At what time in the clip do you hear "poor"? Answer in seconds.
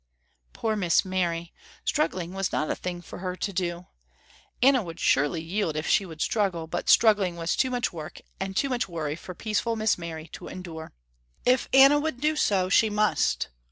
0.53-0.75